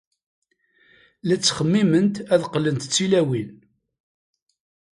[1.27, 3.51] La ttxemmiment ad qqlent d tiwlalin.